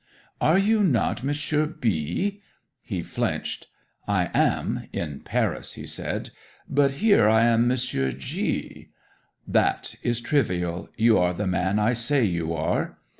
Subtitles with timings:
[0.41, 2.41] '"Are you not Monsieur B?"
[2.81, 3.67] 'He flinched.
[4.07, 6.31] "I am in Paris," he said.
[6.67, 8.89] "But here I am Monsieur G."
[9.47, 10.89] '"That is trivial.
[10.97, 12.97] You are the man I say you are."